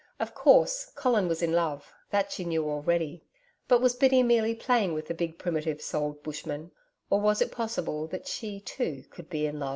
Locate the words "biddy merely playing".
3.93-4.95